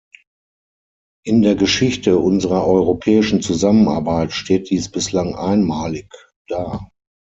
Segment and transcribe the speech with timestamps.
[1.27, 6.11] In der Geschichte unserer europäischen Zusammenarbeit steht dies bislang einmalig
[6.47, 6.89] da.